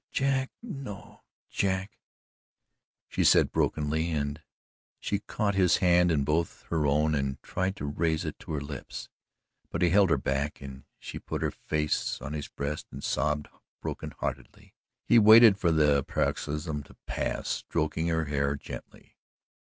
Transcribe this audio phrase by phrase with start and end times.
[0.19, 1.99] "No no, Jack,"
[3.07, 4.41] she said brokenly, and
[4.99, 8.61] she caught his hand in both her own and tried to raise it to her
[8.61, 9.09] lips,
[9.69, 13.45] but he held her back and she put her face on his breast and sobbed
[13.45, 14.73] heart brokenly.
[15.05, 19.17] He waited for the paroxysm to pass, stroking her hair gently.